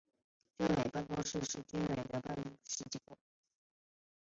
[0.57, 3.15] 军委办公厅是军委的办事机构。